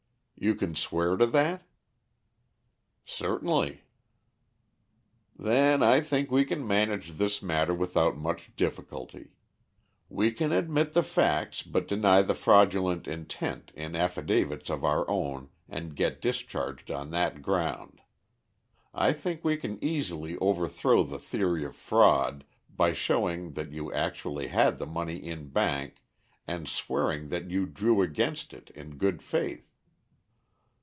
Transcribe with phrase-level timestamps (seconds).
[0.43, 1.67] "You can swear to that?"
[3.05, 3.83] "Certainly."
[5.37, 9.33] "Then I think we can manage this matter without much difficulty.
[10.09, 15.49] We can admit the facts but deny the fraudulent intent, in affidavits of our own,
[15.69, 18.01] and get discharged on that ground.
[18.95, 24.47] I think we can easily overthrow the theory of fraud by showing that you actually
[24.47, 26.01] had the money in bank
[26.47, 29.67] and swearing that you drew against it in good faith."